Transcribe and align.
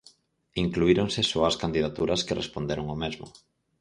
Incluíronse 0.63 1.21
só 1.31 1.41
as 1.45 1.59
candidaturas 1.63 2.23
que 2.25 2.37
responderon 2.41 2.85
ao 2.89 2.97
mesmo. 3.03 3.25